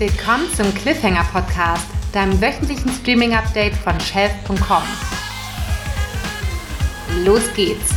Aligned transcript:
Willkommen 0.00 0.46
zum 0.56 0.72
Cliffhanger 0.72 1.24
Podcast, 1.24 1.84
deinem 2.14 2.40
wöchentlichen 2.40 2.90
Streaming-Update 2.90 3.74
von 3.74 4.00
Shelf.com. 4.00 4.82
Los 7.22 7.42
geht's! 7.54 7.90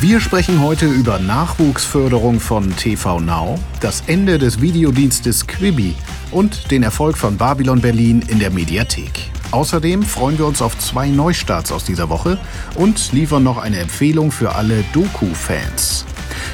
Wir 0.00 0.18
sprechen 0.18 0.60
heute 0.60 0.86
über 0.86 1.20
Nachwuchsförderung 1.20 2.40
von 2.40 2.74
TV 2.74 3.20
Now, 3.20 3.56
das 3.80 4.02
Ende 4.08 4.40
des 4.40 4.60
Videodienstes 4.60 5.46
Quibi 5.46 5.94
und 6.32 6.72
den 6.72 6.82
Erfolg 6.82 7.16
von 7.16 7.36
Babylon 7.36 7.80
Berlin 7.80 8.24
in 8.26 8.40
der 8.40 8.50
Mediathek. 8.50 9.30
Außerdem 9.52 10.02
freuen 10.02 10.38
wir 10.38 10.46
uns 10.46 10.60
auf 10.60 10.76
zwei 10.76 11.06
Neustarts 11.06 11.70
aus 11.70 11.84
dieser 11.84 12.08
Woche 12.08 12.36
und 12.74 13.12
liefern 13.12 13.44
noch 13.44 13.58
eine 13.58 13.78
Empfehlung 13.78 14.32
für 14.32 14.56
alle 14.56 14.82
Doku-Fans. 14.92 16.04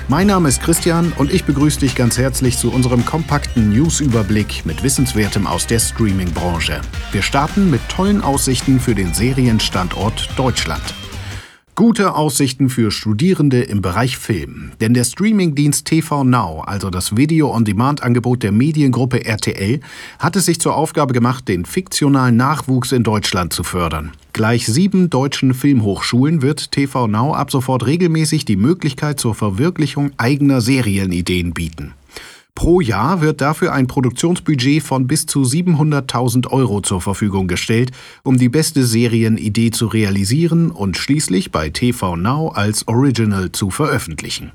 Mein 0.08 0.26
Name 0.26 0.48
ist 0.48 0.62
Christian 0.62 1.12
und 1.16 1.32
ich 1.32 1.44
begrüße 1.44 1.80
dich 1.80 1.94
ganz 1.94 2.18
herzlich 2.18 2.58
zu 2.58 2.72
unserem 2.72 3.04
kompakten 3.04 3.70
News-Überblick 3.70 4.64
mit 4.66 4.82
Wissenswertem 4.82 5.46
aus 5.46 5.66
der 5.66 5.80
Streaming-Branche. 5.80 6.80
Wir 7.12 7.22
starten 7.22 7.70
mit 7.70 7.80
tollen 7.88 8.22
Aussichten 8.22 8.80
für 8.80 8.94
den 8.94 9.14
Serienstandort 9.14 10.28
Deutschland. 10.36 10.82
Gute 11.78 12.14
Aussichten 12.14 12.70
für 12.70 12.90
Studierende 12.90 13.60
im 13.60 13.82
Bereich 13.82 14.16
Film. 14.16 14.72
Denn 14.80 14.94
der 14.94 15.04
Streamingdienst 15.04 15.84
TV 15.84 16.24
Now, 16.24 16.62
also 16.62 16.88
das 16.88 17.18
Video-on-Demand-Angebot 17.18 18.42
der 18.42 18.50
Mediengruppe 18.50 19.26
RTL, 19.26 19.80
hat 20.18 20.36
es 20.36 20.46
sich 20.46 20.58
zur 20.58 20.74
Aufgabe 20.74 21.12
gemacht, 21.12 21.48
den 21.48 21.66
fiktionalen 21.66 22.34
Nachwuchs 22.34 22.92
in 22.92 23.02
Deutschland 23.02 23.52
zu 23.52 23.62
fördern. 23.62 24.12
Gleich 24.32 24.64
sieben 24.64 25.10
deutschen 25.10 25.52
Filmhochschulen 25.52 26.40
wird 26.40 26.72
TV 26.72 27.08
Now 27.08 27.34
ab 27.34 27.50
sofort 27.50 27.84
regelmäßig 27.84 28.46
die 28.46 28.56
Möglichkeit 28.56 29.20
zur 29.20 29.34
Verwirklichung 29.34 30.12
eigener 30.16 30.62
Serienideen 30.62 31.52
bieten. 31.52 31.92
Pro 32.56 32.80
Jahr 32.80 33.20
wird 33.20 33.42
dafür 33.42 33.74
ein 33.74 33.86
Produktionsbudget 33.86 34.82
von 34.82 35.06
bis 35.06 35.26
zu 35.26 35.42
700.000 35.42 36.48
Euro 36.48 36.80
zur 36.80 37.02
Verfügung 37.02 37.48
gestellt, 37.48 37.92
um 38.24 38.38
die 38.38 38.48
beste 38.48 38.84
Serienidee 38.84 39.70
zu 39.70 39.86
realisieren 39.86 40.70
und 40.70 40.96
schließlich 40.96 41.52
bei 41.52 41.68
TV 41.68 42.16
Now 42.16 42.48
als 42.48 42.88
Original 42.88 43.52
zu 43.52 43.70
veröffentlichen. 43.70 44.52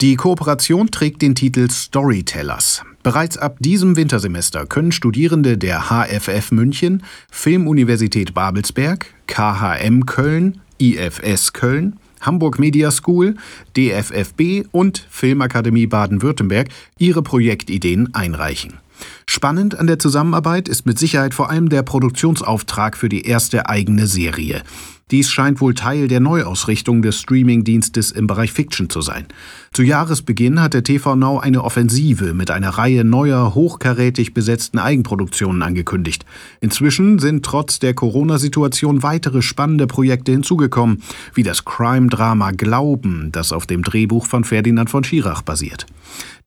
Die 0.00 0.16
Kooperation 0.16 0.90
trägt 0.90 1.20
den 1.20 1.34
Titel 1.34 1.70
Storytellers. 1.70 2.82
Bereits 3.02 3.36
ab 3.36 3.58
diesem 3.60 3.96
Wintersemester 3.96 4.64
können 4.64 4.90
Studierende 4.90 5.58
der 5.58 5.90
HFF 5.90 6.52
München, 6.52 7.02
Filmuniversität 7.30 8.32
Babelsberg, 8.32 9.12
KHM 9.26 10.06
Köln, 10.06 10.62
IFS 10.78 11.52
Köln, 11.52 11.98
Hamburg 12.20 12.58
Media 12.58 12.90
School, 12.90 13.36
DFFB 13.76 14.66
und 14.72 15.06
Filmakademie 15.10 15.86
Baden-Württemberg 15.86 16.68
ihre 16.98 17.22
Projektideen 17.22 18.14
einreichen. 18.14 18.78
Spannend 19.26 19.78
an 19.78 19.86
der 19.86 19.98
Zusammenarbeit 19.98 20.68
ist 20.68 20.86
mit 20.86 20.98
Sicherheit 20.98 21.34
vor 21.34 21.50
allem 21.50 21.68
der 21.68 21.82
Produktionsauftrag 21.82 22.96
für 22.96 23.08
die 23.08 23.22
erste 23.26 23.68
eigene 23.68 24.06
Serie. 24.06 24.62
Dies 25.10 25.30
scheint 25.30 25.60
wohl 25.60 25.74
Teil 25.74 26.06
der 26.06 26.20
Neuausrichtung 26.20 27.02
des 27.02 27.18
Streamingdienstes 27.20 28.12
im 28.12 28.26
Bereich 28.28 28.52
Fiction 28.52 28.88
zu 28.88 29.00
sein. 29.00 29.26
Zu 29.72 29.82
Jahresbeginn 29.82 30.60
hat 30.60 30.74
der 30.74 30.84
TV 30.84 31.16
Now 31.16 31.38
eine 31.38 31.64
Offensive 31.64 32.32
mit 32.32 32.50
einer 32.50 32.70
Reihe 32.70 33.04
neuer, 33.04 33.54
hochkarätig 33.54 34.34
besetzten 34.34 34.78
Eigenproduktionen 34.78 35.62
angekündigt. 35.62 36.24
Inzwischen 36.60 37.18
sind 37.18 37.44
trotz 37.44 37.80
der 37.80 37.94
Corona-Situation 37.94 39.02
weitere 39.02 39.42
spannende 39.42 39.86
Projekte 39.86 40.32
hinzugekommen, 40.32 41.02
wie 41.34 41.42
das 41.42 41.64
Crime-Drama 41.64 42.52
Glauben, 42.52 43.30
das 43.32 43.52
auf 43.52 43.66
dem 43.66 43.82
Drehbuch 43.82 44.26
von 44.26 44.44
Ferdinand 44.44 44.90
von 44.90 45.02
Schirach 45.02 45.42
basiert. 45.42 45.86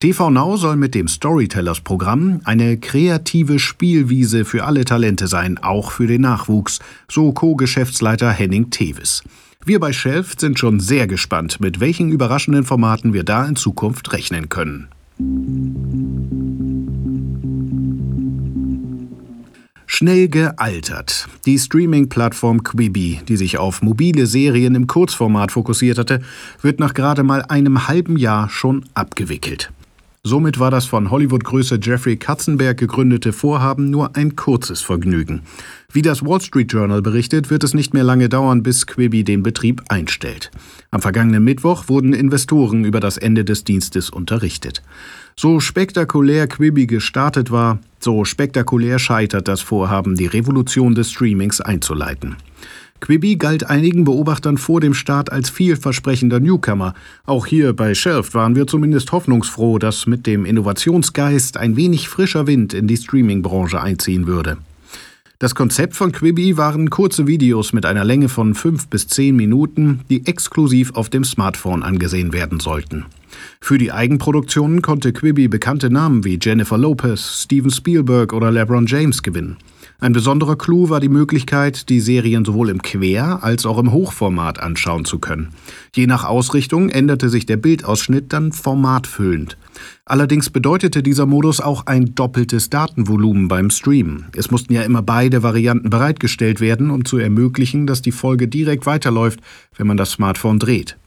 TV 0.03 0.29
Now 0.29 0.57
soll 0.57 0.75
mit 0.75 0.95
dem 0.95 1.07
Storytellers-Programm 1.07 2.41
eine 2.43 2.75
kreative 2.75 3.57
Spielwiese 3.57 4.43
für 4.43 4.65
alle 4.65 4.83
Talente 4.83 5.27
sein, 5.27 5.59
auch 5.59 5.91
für 5.91 6.07
den 6.07 6.19
Nachwuchs, 6.19 6.79
so 7.09 7.31
Co-Geschäftsleiter 7.31 8.29
Henning 8.29 8.69
Tevis. 8.69 9.23
Wir 9.63 9.79
bei 9.79 9.93
Shelf 9.93 10.33
sind 10.37 10.59
schon 10.59 10.81
sehr 10.81 11.07
gespannt, 11.07 11.61
mit 11.61 11.79
welchen 11.79 12.11
überraschenden 12.11 12.65
Formaten 12.65 13.13
wir 13.13 13.23
da 13.23 13.45
in 13.45 13.55
Zukunft 13.55 14.11
rechnen 14.11 14.49
können. 14.49 14.89
Schnell 19.85 20.27
gealtert. 20.27 21.29
Die 21.45 21.57
Streaming-Plattform 21.57 22.61
Quibi, 22.63 23.21
die 23.25 23.37
sich 23.37 23.57
auf 23.57 23.81
mobile 23.81 24.25
Serien 24.25 24.75
im 24.75 24.87
Kurzformat 24.87 25.53
fokussiert 25.53 25.97
hatte, 25.97 26.19
wird 26.61 26.81
nach 26.81 26.93
gerade 26.93 27.23
mal 27.23 27.43
einem 27.43 27.87
halben 27.87 28.17
Jahr 28.17 28.49
schon 28.49 28.83
abgewickelt. 28.95 29.71
Somit 30.25 30.57
war 30.57 30.71
das 30.71 30.85
von 30.85 31.11
Hollywood-Größe 31.11 31.79
Jeffrey 31.81 32.15
Katzenberg 32.15 32.77
gegründete 32.77 33.33
Vorhaben 33.33 33.89
nur 33.89 34.15
ein 34.15 34.37
kurzes 34.37 34.79
Vergnügen. 34.79 35.41
Wie 35.91 36.01
das 36.01 36.23
Wall 36.23 36.39
Street 36.39 36.71
Journal 36.71 37.01
berichtet, 37.01 37.49
wird 37.49 37.65
es 37.65 37.73
nicht 37.73 37.93
mehr 37.93 38.05
lange 38.05 38.29
dauern, 38.29 38.63
bis 38.63 38.87
Quibi 38.87 39.25
den 39.25 39.43
Betrieb 39.43 39.81
einstellt. 39.89 40.49
Am 40.91 41.01
vergangenen 41.01 41.43
Mittwoch 41.43 41.89
wurden 41.89 42.13
Investoren 42.13 42.85
über 42.85 43.01
das 43.01 43.17
Ende 43.17 43.43
des 43.43 43.65
Dienstes 43.65 44.09
unterrichtet. 44.09 44.81
So 45.35 45.59
spektakulär 45.59 46.47
Quibi 46.47 46.87
gestartet 46.87 47.51
war, 47.51 47.79
so 47.99 48.23
spektakulär 48.23 48.99
scheitert 48.99 49.49
das 49.49 49.59
Vorhaben, 49.59 50.15
die 50.15 50.27
Revolution 50.27 50.95
des 50.95 51.11
Streamings 51.11 51.59
einzuleiten. 51.59 52.37
Quibi 53.03 53.35
galt 53.35 53.69
einigen 53.69 54.05
Beobachtern 54.05 54.57
vor 54.57 54.79
dem 54.79 54.93
Start 54.93 55.29
als 55.29 55.49
vielversprechender 55.49 56.39
Newcomer. 56.39 56.93
Auch 57.25 57.45
hier 57.45 57.73
bei 57.73 57.95
Shelf 57.95 58.33
waren 58.33 58.55
wir 58.55 58.65
zumindest 58.65 59.11
hoffnungsfroh, 59.11 59.77
dass 59.77 60.07
mit 60.07 60.25
dem 60.25 60.45
Innovationsgeist 60.45 61.57
ein 61.57 61.75
wenig 61.75 62.07
frischer 62.07 62.47
Wind 62.47 62.73
in 62.73 62.87
die 62.87 62.95
Streaming-Branche 62.95 63.81
einziehen 63.81 64.25
würde. 64.25 64.55
Das 65.37 65.53
Konzept 65.53 65.97
von 65.97 66.13
Quibi 66.13 66.55
waren 66.55 66.89
kurze 66.89 67.27
Videos 67.27 67.73
mit 67.73 67.85
einer 67.85 68.05
Länge 68.05 68.29
von 68.29 68.55
fünf 68.55 68.87
bis 68.87 69.09
zehn 69.09 69.35
Minuten, 69.35 69.99
die 70.09 70.25
exklusiv 70.25 70.93
auf 70.93 71.09
dem 71.09 71.25
Smartphone 71.25 71.83
angesehen 71.83 72.31
werden 72.31 72.61
sollten. 72.61 73.07
Für 73.59 73.77
die 73.77 73.91
Eigenproduktionen 73.91 74.81
konnte 74.81 75.11
Quibi 75.11 75.49
bekannte 75.49 75.89
Namen 75.89 76.23
wie 76.23 76.39
Jennifer 76.41 76.77
Lopez, 76.77 77.41
Steven 77.43 77.69
Spielberg 77.69 78.31
oder 78.31 78.49
LeBron 78.49 78.85
James 78.85 79.21
gewinnen. 79.21 79.57
Ein 80.03 80.11
besonderer 80.11 80.57
Clou 80.57 80.89
war 80.89 80.99
die 80.99 81.07
Möglichkeit, 81.07 81.87
die 81.87 82.01
Serien 82.01 82.43
sowohl 82.43 82.67
im 82.67 82.81
Quer- 82.81 83.41
als 83.41 83.65
auch 83.65 83.77
im 83.77 83.93
Hochformat 83.93 84.59
anschauen 84.59 85.05
zu 85.05 85.17
können. 85.17 85.53
Je 85.95 86.07
nach 86.07 86.25
Ausrichtung 86.25 86.89
änderte 86.89 87.29
sich 87.29 87.45
der 87.45 87.55
Bildausschnitt 87.55 88.33
dann 88.33 88.51
formatfüllend. 88.51 89.55
Allerdings 90.03 90.49
bedeutete 90.49 91.03
dieser 91.03 91.25
Modus 91.25 91.61
auch 91.61 91.85
ein 91.85 92.15
doppeltes 92.15 92.69
Datenvolumen 92.69 93.47
beim 93.47 93.69
Streamen. 93.69 94.25
Es 94.35 94.51
mussten 94.51 94.73
ja 94.73 94.81
immer 94.81 95.03
beide 95.03 95.41
Varianten 95.41 95.89
bereitgestellt 95.89 96.59
werden, 96.59 96.89
um 96.89 97.05
zu 97.05 97.17
ermöglichen, 97.17 97.87
dass 97.87 98.01
die 98.01 98.11
Folge 98.11 98.49
direkt 98.49 98.85
weiterläuft, 98.85 99.39
wenn 99.77 99.87
man 99.87 99.95
das 99.95 100.11
Smartphone 100.11 100.59
dreht. 100.59 100.97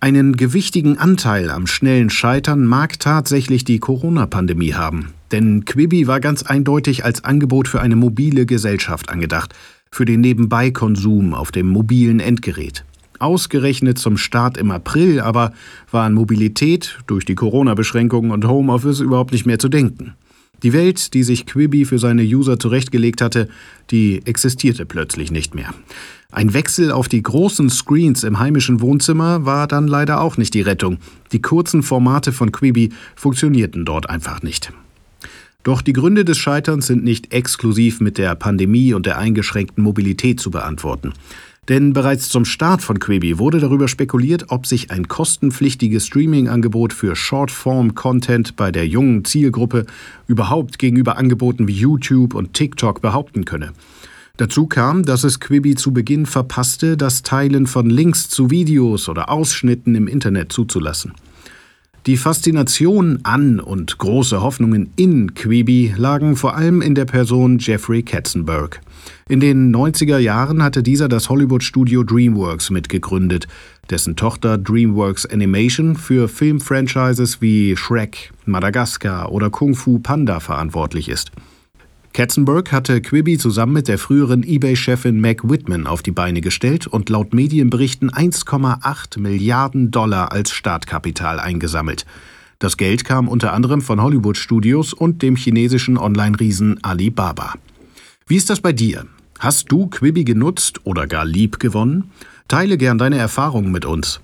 Einen 0.00 0.38
gewichtigen 0.38 0.96
Anteil 0.96 1.50
am 1.50 1.66
schnellen 1.66 2.08
Scheitern 2.08 2.64
mag 2.64 2.98
tatsächlich 2.98 3.64
die 3.64 3.80
Corona-Pandemie 3.80 4.72
haben. 4.72 5.10
Denn 5.34 5.64
Quibi 5.64 6.06
war 6.06 6.20
ganz 6.20 6.44
eindeutig 6.44 7.04
als 7.04 7.24
Angebot 7.24 7.66
für 7.66 7.80
eine 7.80 7.96
mobile 7.96 8.46
Gesellschaft 8.46 9.08
angedacht, 9.08 9.52
für 9.90 10.04
den 10.04 10.20
Nebenbeikonsum 10.20 11.34
auf 11.34 11.50
dem 11.50 11.66
mobilen 11.66 12.20
Endgerät. 12.20 12.84
Ausgerechnet 13.18 13.98
zum 13.98 14.16
Start 14.16 14.56
im 14.56 14.70
April 14.70 15.18
aber 15.18 15.52
war 15.90 16.04
an 16.04 16.14
Mobilität 16.14 17.00
durch 17.08 17.24
die 17.24 17.34
Corona-Beschränkungen 17.34 18.30
und 18.30 18.46
Homeoffice 18.46 19.00
überhaupt 19.00 19.32
nicht 19.32 19.44
mehr 19.44 19.58
zu 19.58 19.68
denken. 19.68 20.14
Die 20.62 20.72
Welt, 20.72 21.14
die 21.14 21.24
sich 21.24 21.46
Quibi 21.46 21.84
für 21.84 21.98
seine 21.98 22.22
User 22.22 22.60
zurechtgelegt 22.60 23.20
hatte, 23.20 23.48
die 23.90 24.24
existierte 24.26 24.86
plötzlich 24.86 25.32
nicht 25.32 25.52
mehr. 25.56 25.74
Ein 26.30 26.54
Wechsel 26.54 26.92
auf 26.92 27.08
die 27.08 27.24
großen 27.24 27.70
Screens 27.70 28.22
im 28.22 28.38
heimischen 28.38 28.80
Wohnzimmer 28.80 29.44
war 29.44 29.66
dann 29.66 29.88
leider 29.88 30.20
auch 30.20 30.36
nicht 30.36 30.54
die 30.54 30.62
Rettung. 30.62 30.98
Die 31.32 31.42
kurzen 31.42 31.82
Formate 31.82 32.30
von 32.30 32.52
Quibi 32.52 32.92
funktionierten 33.16 33.84
dort 33.84 34.08
einfach 34.08 34.40
nicht. 34.40 34.72
Doch 35.64 35.80
die 35.80 35.94
Gründe 35.94 36.26
des 36.26 36.36
Scheiterns 36.36 36.86
sind 36.86 37.02
nicht 37.04 37.32
exklusiv 37.32 38.00
mit 38.00 38.18
der 38.18 38.34
Pandemie 38.34 38.92
und 38.92 39.06
der 39.06 39.18
eingeschränkten 39.18 39.82
Mobilität 39.82 40.38
zu 40.38 40.50
beantworten. 40.50 41.14
Denn 41.70 41.94
bereits 41.94 42.28
zum 42.28 42.44
Start 42.44 42.82
von 42.82 42.98
Quibi 42.98 43.38
wurde 43.38 43.58
darüber 43.58 43.88
spekuliert, 43.88 44.46
ob 44.48 44.66
sich 44.66 44.90
ein 44.90 45.08
kostenpflichtiges 45.08 46.06
Streaming-Angebot 46.06 46.92
für 46.92 47.16
Short-Form-Content 47.16 48.56
bei 48.56 48.70
der 48.70 48.86
jungen 48.86 49.24
Zielgruppe 49.24 49.86
überhaupt 50.26 50.78
gegenüber 50.78 51.16
Angeboten 51.16 51.66
wie 51.66 51.72
YouTube 51.72 52.34
und 52.34 52.52
TikTok 52.52 53.00
behaupten 53.00 53.46
könne. 53.46 53.72
Dazu 54.36 54.66
kam, 54.66 55.04
dass 55.04 55.24
es 55.24 55.40
Quibi 55.40 55.76
zu 55.76 55.94
Beginn 55.94 56.26
verpasste, 56.26 56.98
das 56.98 57.22
Teilen 57.22 57.66
von 57.66 57.88
Links 57.88 58.28
zu 58.28 58.50
Videos 58.50 59.08
oder 59.08 59.30
Ausschnitten 59.30 59.94
im 59.94 60.08
Internet 60.08 60.52
zuzulassen. 60.52 61.14
Die 62.06 62.18
Faszination 62.18 63.20
an 63.22 63.60
und 63.60 63.96
große 63.96 64.42
Hoffnungen 64.42 64.90
in 64.94 65.32
Quibi 65.32 65.94
lagen 65.96 66.36
vor 66.36 66.54
allem 66.54 66.82
in 66.82 66.94
der 66.94 67.06
Person 67.06 67.58
Jeffrey 67.58 68.02
Katzenberg. 68.02 68.82
In 69.26 69.40
den 69.40 69.74
90er 69.74 70.18
Jahren 70.18 70.62
hatte 70.62 70.82
dieser 70.82 71.08
das 71.08 71.30
Hollywood-Studio 71.30 72.02
DreamWorks 72.02 72.68
mitgegründet, 72.68 73.48
dessen 73.88 74.16
Tochter 74.16 74.58
DreamWorks 74.58 75.24
Animation 75.24 75.96
für 75.96 76.28
Filmfranchises 76.28 77.40
wie 77.40 77.74
Shrek, 77.74 78.32
Madagaskar 78.44 79.32
oder 79.32 79.48
Kung 79.48 79.74
Fu 79.74 79.98
Panda 79.98 80.40
verantwortlich 80.40 81.08
ist. 81.08 81.32
Katzenberg 82.14 82.70
hatte 82.70 83.00
Quibi 83.00 83.38
zusammen 83.38 83.72
mit 83.72 83.88
der 83.88 83.98
früheren 83.98 84.44
eBay-Chefin 84.44 85.20
Meg 85.20 85.50
Whitman 85.50 85.88
auf 85.88 86.00
die 86.00 86.12
Beine 86.12 86.40
gestellt 86.40 86.86
und 86.86 87.08
laut 87.08 87.34
Medienberichten 87.34 88.08
1,8 88.08 89.18
Milliarden 89.18 89.90
Dollar 89.90 90.30
als 90.30 90.52
Startkapital 90.52 91.40
eingesammelt. 91.40 92.06
Das 92.60 92.76
Geld 92.76 93.04
kam 93.04 93.26
unter 93.26 93.52
anderem 93.52 93.82
von 93.82 94.00
Hollywood-Studios 94.00 94.92
und 94.92 95.22
dem 95.22 95.34
chinesischen 95.34 95.98
Online-Riesen 95.98 96.78
Alibaba. 96.84 97.54
Wie 98.28 98.36
ist 98.36 98.48
das 98.48 98.60
bei 98.60 98.72
dir? 98.72 99.06
Hast 99.40 99.72
du 99.72 99.88
Quibi 99.88 100.22
genutzt 100.22 100.82
oder 100.84 101.08
gar 101.08 101.24
lieb 101.24 101.58
gewonnen? 101.58 102.12
Teile 102.46 102.78
gern 102.78 102.96
deine 102.96 103.18
Erfahrungen 103.18 103.72
mit 103.72 103.84
uns. 103.84 104.20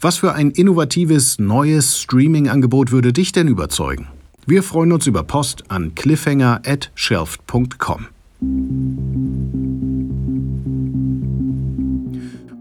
Was 0.00 0.18
für 0.18 0.34
ein 0.34 0.52
innovatives, 0.52 1.40
neues 1.40 1.98
Streaming-Angebot 1.98 2.92
würde 2.92 3.12
dich 3.12 3.32
denn 3.32 3.48
überzeugen? 3.48 4.06
Wir 4.46 4.62
freuen 4.62 4.92
uns 4.92 5.06
über 5.06 5.22
Post 5.22 5.70
an 5.70 5.94
cliffhanger@shelft.com. 5.94 8.06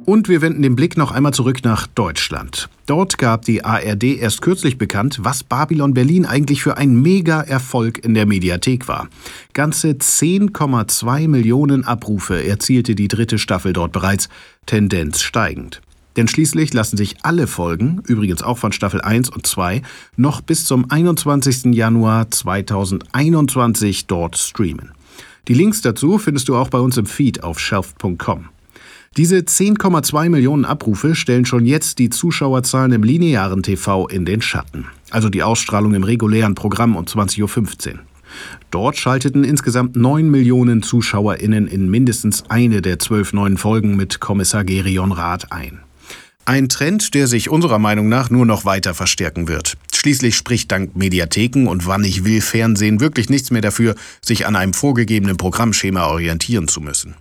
Und 0.06 0.30
wir 0.30 0.41
wenden 0.41 0.62
den 0.62 0.75
Blick 0.75 0.97
noch 0.97 1.12
einmal 1.12 1.33
zurück 1.33 1.63
nach 1.63 1.88
Deutschland. 1.88 2.69
Dort 2.85 3.18
gab 3.18 3.44
die 3.44 3.65
ARD 3.65 4.03
erst 4.03 4.41
kürzlich 4.41 4.77
bekannt, 4.77 5.19
was 5.21 5.44
Babylon 5.44 5.94
Berlin 5.94 6.25
eigentlich 6.25 6.63
für 6.63 6.77
ein 6.77 7.01
Mega-Erfolg 7.01 8.01
in 8.03 8.13
der 8.13 8.25
Mediathek 8.25 8.88
war. 8.88 9.09
Ganze 9.53 9.89
10,2 9.91 11.27
Millionen 11.27 11.83
Abrufe 11.85 12.45
erzielte 12.45 12.95
die 12.95 13.09
dritte 13.09 13.38
Staffel 13.38 13.74
dort 13.74 13.91
bereits, 13.91 14.30
Tendenz 14.65 15.21
steigend. 15.21 15.81
Denn 16.15 16.27
schließlich 16.27 16.74
lassen 16.74 16.98
sich 16.98 17.18
alle 17.24 17.48
Folgen, 17.48 18.01
übrigens 18.07 18.44
auch 18.44 18.57
von 18.57 18.71
Staffel 18.71 19.01
1 19.01 19.30
und 19.30 19.48
2, 19.48 19.81
noch 20.15 20.42
bis 20.42 20.65
zum 20.65 20.89
21. 20.89 21.74
Januar 21.74 22.30
2021 22.30 24.06
dort 24.07 24.38
streamen. 24.38 24.92
Die 25.48 25.54
Links 25.54 25.81
dazu 25.81 26.18
findest 26.19 26.48
du 26.48 26.56
auch 26.56 26.69
bei 26.69 26.80
uns 26.80 26.98
im 26.98 27.06
Feed 27.06 27.44
auf 27.44 27.60
shelf.com. 27.60 28.50
Diese 29.18 29.38
10,2 29.38 30.30
Millionen 30.30 30.65
Abrufe 30.65 31.13
stellen 31.13 31.45
schon 31.45 31.65
jetzt 31.65 32.00
die 32.00 32.10
Zuschauerzahlen 32.10 32.94
im 32.94 33.04
linearen 33.04 33.62
TV 33.62 34.07
in 34.07 34.25
den 34.25 34.42
Schatten, 34.42 34.88
also 35.12 35.30
die 35.30 35.44
Ausstrahlung 35.44 35.94
im 35.94 36.04
regulären 36.04 36.56
Programm 36.56 36.95
um 36.95 37.06
20.15 37.06 37.94
Uhr. 37.94 38.00
Dort 38.71 38.98
schalteten 38.98 39.44
insgesamt 39.44 39.95
9 39.95 40.30
Millionen 40.31 40.81
ZuschauerInnen 40.81 41.68
in 41.68 41.92
mindestens 41.92 42.50
eine 42.50 42.81
der 42.81 42.98
zwölf 42.98 43.33
neuen 43.33 43.57
Folgen 43.57 43.95
mit 43.95 44.19
Kommissar 44.19 44.63
Gerion 44.63 45.12
Rath 45.12 45.51
ein. 45.51 45.80
Ein 46.45 46.68
Trend, 46.68 47.13
der 47.13 47.28
sich 47.28 47.50
unserer 47.50 47.80
Meinung 47.80 48.10
nach 48.10 48.30
nur 48.30 48.45
noch 48.45 48.66
weiter 48.66 48.94
verstärken 48.94 49.48
wird. 49.48 49.78
Schließlich 49.95 50.36
spricht 50.36 50.69
dank 50.74 50.94
Mediatheken 50.94 51.68
und 51.68 51.88
wann 51.88 52.04
ich 52.04 52.25
will 52.25 52.42
Fernsehen 52.42 53.00
wirklich 53.00 53.30
nichts 53.30 53.50
mehr 53.50 53.62
dafür, 53.62 53.95
sich 54.22 54.45
an 54.45 54.57
einem 54.57 54.74
vorgegebenen 54.74 55.38
Programmschema 55.38 56.06
orientieren 56.07 56.68
zu 56.68 56.81
müssen. 56.81 57.16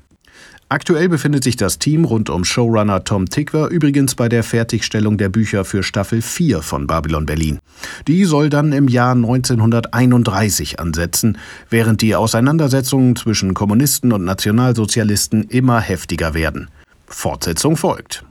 Aktuell 0.68 1.08
befindet 1.08 1.44
sich 1.44 1.54
das 1.54 1.78
Team 1.78 2.04
rund 2.04 2.30
um 2.30 2.44
Showrunner 2.44 3.04
Tom 3.04 3.28
Tickwer 3.28 3.68
übrigens 3.68 4.16
bei 4.16 4.28
der 4.28 4.42
Fertigstellung 4.42 5.18
der 5.18 5.28
Bücher 5.28 5.64
für 5.64 5.84
Staffel 5.84 6.20
4 6.20 6.62
von 6.62 6.88
Babylon 6.88 7.26
Berlin. 7.26 7.60
Die 8.08 8.24
soll 8.24 8.48
dann 8.48 8.72
im 8.72 8.88
Jahr 8.88 9.12
1931 9.12 10.80
ansetzen, 10.80 11.38
während 11.70 12.00
die 12.00 12.16
Auseinandersetzungen 12.16 13.14
zwischen 13.14 13.54
Kommunisten 13.54 14.12
und 14.12 14.24
Nationalsozialisten 14.24 15.44
immer 15.44 15.80
heftiger 15.80 16.34
werden. 16.34 16.70
Fortsetzung 17.14 17.76
folgt. 17.76 18.24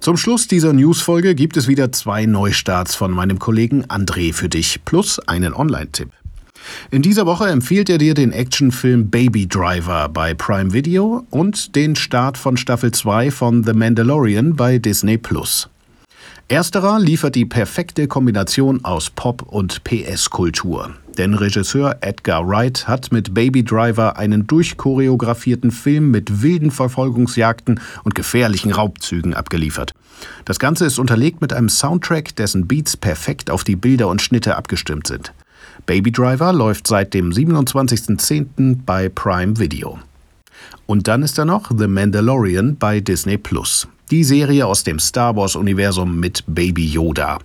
Zum 0.00 0.16
Schluss 0.18 0.46
dieser 0.46 0.74
Newsfolge 0.74 1.34
gibt 1.34 1.56
es 1.56 1.66
wieder 1.66 1.90
zwei 1.90 2.26
Neustarts 2.26 2.94
von 2.94 3.10
meinem 3.10 3.38
Kollegen 3.38 3.86
André 3.86 4.34
für 4.34 4.50
dich 4.50 4.84
plus 4.84 5.18
einen 5.18 5.54
Online-Tipp. 5.54 6.10
In 6.90 7.02
dieser 7.02 7.26
Woche 7.26 7.48
empfiehlt 7.48 7.88
er 7.88 7.98
dir 7.98 8.14
den 8.14 8.32
Actionfilm 8.32 9.10
Baby 9.10 9.46
Driver 9.46 10.08
bei 10.08 10.34
Prime 10.34 10.72
Video 10.72 11.26
und 11.30 11.74
den 11.74 11.96
Start 11.96 12.38
von 12.38 12.56
Staffel 12.56 12.92
2 12.92 13.30
von 13.30 13.64
The 13.64 13.72
Mandalorian 13.72 14.56
bei 14.56 14.78
Disney 14.78 15.18
Plus. 15.18 15.68
Ersterer 16.48 17.00
liefert 17.00 17.36
die 17.36 17.46
perfekte 17.46 18.06
Kombination 18.06 18.84
aus 18.84 19.08
Pop 19.08 19.40
und 19.42 19.82
PS-Kultur. 19.82 20.90
Denn 21.16 21.32
Regisseur 21.32 21.96
Edgar 22.02 22.46
Wright 22.46 22.86
hat 22.86 23.10
mit 23.12 23.32
Baby 23.32 23.64
Driver 23.64 24.18
einen 24.18 24.46
durchchoreografierten 24.46 25.70
Film 25.70 26.10
mit 26.10 26.42
wilden 26.42 26.70
Verfolgungsjagden 26.70 27.80
und 28.02 28.14
gefährlichen 28.14 28.72
Raubzügen 28.72 29.32
abgeliefert. 29.32 29.92
Das 30.44 30.58
Ganze 30.58 30.84
ist 30.84 30.98
unterlegt 30.98 31.40
mit 31.40 31.54
einem 31.54 31.70
Soundtrack, 31.70 32.36
dessen 32.36 32.66
Beats 32.66 32.94
perfekt 32.94 33.50
auf 33.50 33.64
die 33.64 33.76
Bilder 33.76 34.08
und 34.08 34.20
Schnitte 34.20 34.56
abgestimmt 34.56 35.06
sind. 35.06 35.32
Baby 35.86 36.12
Driver 36.12 36.52
läuft 36.52 36.86
seit 36.86 37.14
dem 37.14 37.30
27.10. 37.30 38.80
bei 38.84 39.08
Prime 39.08 39.58
Video. 39.58 39.98
Und 40.84 41.08
dann 41.08 41.22
ist 41.22 41.38
da 41.38 41.46
noch 41.46 41.70
The 41.74 41.86
Mandalorian 41.86 42.76
bei 42.76 43.00
Disney 43.00 43.38
Plus. 43.38 43.88
Die 44.14 44.22
Serie 44.22 44.64
aus 44.64 44.84
dem 44.84 45.00
Star 45.00 45.34
Wars-Universum 45.34 46.20
mit 46.20 46.44
Baby 46.46 46.86
Yoda. 46.86 47.40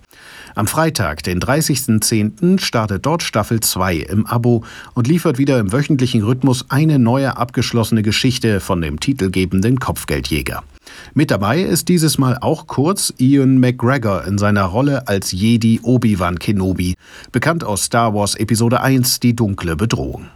Am 0.54 0.68
Freitag, 0.68 1.24
den 1.24 1.40
30.10., 1.40 2.60
startet 2.60 3.04
dort 3.04 3.24
Staffel 3.24 3.58
2 3.58 3.96
im 3.96 4.24
Abo 4.24 4.62
und 4.94 5.08
liefert 5.08 5.36
wieder 5.38 5.58
im 5.58 5.72
wöchentlichen 5.72 6.22
Rhythmus 6.22 6.66
eine 6.68 7.00
neue 7.00 7.36
abgeschlossene 7.36 8.02
Geschichte 8.02 8.60
von 8.60 8.80
dem 8.80 9.00
titelgebenden 9.00 9.80
Kopfgeldjäger. 9.80 10.62
Mit 11.12 11.32
dabei 11.32 11.60
ist 11.60 11.88
dieses 11.88 12.18
Mal 12.18 12.38
auch 12.40 12.68
kurz 12.68 13.12
Ian 13.18 13.58
McGregor 13.58 14.24
in 14.24 14.38
seiner 14.38 14.66
Rolle 14.66 15.08
als 15.08 15.32
Jedi 15.32 15.80
Obi-Wan 15.82 16.38
Kenobi, 16.38 16.94
bekannt 17.32 17.64
aus 17.64 17.82
Star 17.82 18.14
Wars 18.14 18.36
Episode 18.36 18.80
1 18.80 19.18
Die 19.18 19.34
dunkle 19.34 19.74
Bedrohung. 19.74 20.28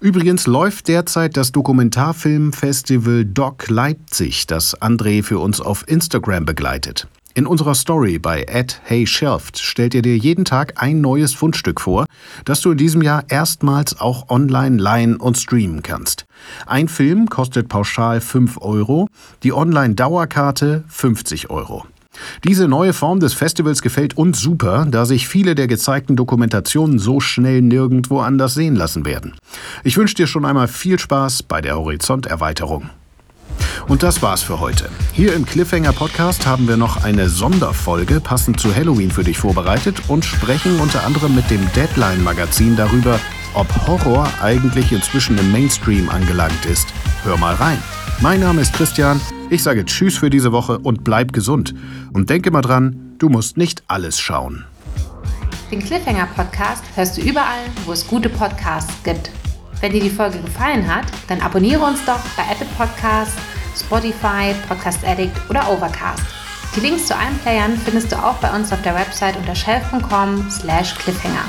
Übrigens 0.00 0.46
läuft 0.46 0.88
derzeit 0.88 1.36
das 1.36 1.52
Dokumentarfilmfestival 1.52 3.24
Doc 3.24 3.68
Leipzig, 3.68 4.46
das 4.46 4.80
André 4.80 5.22
für 5.22 5.38
uns 5.38 5.60
auf 5.60 5.84
Instagram 5.88 6.44
begleitet. 6.44 7.08
In 7.36 7.48
unserer 7.48 7.74
Story 7.74 8.20
bei 8.20 8.46
@heyshelft 8.84 9.58
stellt 9.58 9.96
er 9.96 10.02
dir 10.02 10.16
jeden 10.16 10.44
Tag 10.44 10.80
ein 10.80 11.00
neues 11.00 11.34
Fundstück 11.34 11.80
vor, 11.80 12.06
das 12.44 12.60
du 12.60 12.70
in 12.70 12.78
diesem 12.78 13.02
Jahr 13.02 13.24
erstmals 13.28 13.98
auch 14.00 14.30
online 14.30 14.80
leihen 14.80 15.16
und 15.16 15.36
streamen 15.36 15.82
kannst. 15.82 16.26
Ein 16.64 16.86
Film 16.86 17.28
kostet 17.28 17.68
pauschal 17.68 18.20
5 18.20 18.58
Euro, 18.60 19.08
die 19.42 19.52
Online-Dauerkarte 19.52 20.84
50 20.86 21.50
Euro. 21.50 21.84
Diese 22.44 22.68
neue 22.68 22.92
Form 22.92 23.20
des 23.20 23.34
Festivals 23.34 23.82
gefällt 23.82 24.16
uns 24.16 24.40
super, 24.40 24.86
da 24.90 25.06
sich 25.06 25.28
viele 25.28 25.54
der 25.54 25.66
gezeigten 25.66 26.16
Dokumentationen 26.16 26.98
so 26.98 27.20
schnell 27.20 27.62
nirgendwo 27.62 28.20
anders 28.20 28.54
sehen 28.54 28.76
lassen 28.76 29.04
werden. 29.04 29.34
Ich 29.82 29.96
wünsche 29.96 30.14
dir 30.14 30.26
schon 30.26 30.44
einmal 30.44 30.68
viel 30.68 30.98
Spaß 30.98 31.42
bei 31.44 31.60
der 31.60 31.76
Horizonterweiterung. 31.76 32.90
Und 33.88 34.02
das 34.02 34.22
war's 34.22 34.42
für 34.42 34.60
heute. 34.60 34.88
Hier 35.12 35.34
im 35.34 35.44
Cliffhanger 35.44 35.92
Podcast 35.92 36.46
haben 36.46 36.66
wir 36.66 36.76
noch 36.76 37.04
eine 37.04 37.28
Sonderfolge 37.28 38.20
passend 38.20 38.58
zu 38.58 38.74
Halloween 38.74 39.10
für 39.10 39.24
dich 39.24 39.38
vorbereitet 39.38 40.02
und 40.08 40.24
sprechen 40.24 40.80
unter 40.80 41.04
anderem 41.04 41.34
mit 41.34 41.50
dem 41.50 41.60
Deadline 41.74 42.22
Magazin 42.22 42.76
darüber, 42.76 43.20
ob 43.54 43.68
Horror 43.86 44.28
eigentlich 44.42 44.92
inzwischen 44.92 45.38
im 45.38 45.52
Mainstream 45.52 46.08
angelangt 46.08 46.66
ist. 46.66 46.88
Hör 47.22 47.36
mal 47.36 47.54
rein. 47.54 47.78
Mein 48.20 48.40
Name 48.40 48.62
ist 48.62 48.72
Christian, 48.72 49.20
ich 49.50 49.62
sage 49.62 49.84
Tschüss 49.84 50.16
für 50.16 50.30
diese 50.30 50.52
Woche 50.52 50.78
und 50.78 51.04
bleib 51.04 51.32
gesund. 51.32 51.74
Und 52.12 52.30
denke 52.30 52.50
mal 52.50 52.62
dran, 52.62 53.14
du 53.18 53.28
musst 53.28 53.56
nicht 53.56 53.82
alles 53.88 54.18
schauen. 54.18 54.64
Den 55.70 55.82
Cliffhanger 55.82 56.26
Podcast 56.34 56.84
hörst 56.94 57.16
du 57.16 57.22
überall, 57.22 57.64
wo 57.84 57.92
es 57.92 58.06
gute 58.06 58.28
Podcasts 58.28 58.92
gibt. 59.02 59.30
Wenn 59.80 59.92
dir 59.92 60.00
die 60.00 60.10
Folge 60.10 60.38
gefallen 60.38 60.86
hat, 60.92 61.06
dann 61.28 61.40
abonniere 61.40 61.84
uns 61.84 62.04
doch 62.06 62.20
bei 62.36 62.44
Apple 62.50 62.68
Podcasts, 62.78 63.34
Spotify, 63.76 64.54
Podcast 64.68 65.04
Addict 65.04 65.36
oder 65.50 65.68
Overcast. 65.68 66.22
Die 66.76 66.80
Links 66.80 67.06
zu 67.06 67.16
allen 67.16 67.36
Playern 67.38 67.76
findest 67.76 68.12
du 68.12 68.16
auch 68.16 68.36
bei 68.36 68.54
uns 68.54 68.72
auf 68.72 68.80
der 68.82 68.94
Website 68.94 69.36
unter 69.36 69.54
shelf.com 69.54 70.50
slash 70.50 70.94
cliffhanger. 70.94 71.44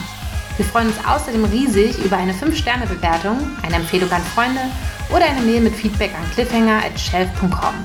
Wir 0.58 0.66
freuen 0.66 0.88
uns 0.88 0.98
außerdem 1.06 1.46
riesig 1.46 1.98
über 2.04 2.18
eine 2.18 2.34
5-Sterne-Bewertung, 2.34 3.38
eine 3.62 3.76
Empfehlung 3.76 4.12
an 4.12 4.22
Freunde 4.22 4.62
oder 5.10 5.26
eine 5.26 5.42
Mail 5.42 5.62
mit 5.62 5.76
Feedback 5.76 6.12
an 6.14 6.30
cliffhanger.shelf.com. 6.34 7.76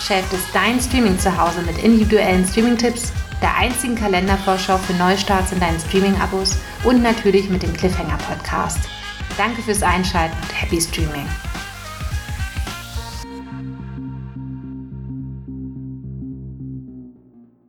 Shelf 0.00 0.32
ist 0.32 0.46
dein 0.52 0.80
Streaming-Zuhause 0.80 1.62
mit 1.62 1.82
individuellen 1.82 2.46
Streaming-Tipps, 2.46 3.12
der 3.40 3.56
einzigen 3.56 3.94
Kalendervorschau 3.94 4.78
für 4.78 4.92
Neustarts 4.94 5.52
in 5.52 5.60
deinen 5.60 5.80
Streaming-Abos 5.80 6.58
und 6.84 7.02
natürlich 7.02 7.48
mit 7.48 7.62
dem 7.62 7.72
Cliffhanger-Podcast. 7.72 8.80
Danke 9.36 9.62
fürs 9.62 9.82
Einschalten 9.82 10.36
und 10.42 10.60
happy 10.60 10.80
Streaming! 10.80 11.26